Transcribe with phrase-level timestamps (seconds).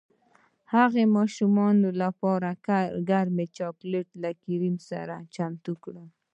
[0.73, 2.49] هغې د ماشومانو لپاره
[3.09, 6.07] ګرم چاکلیټ له کریم سره چمتو کړل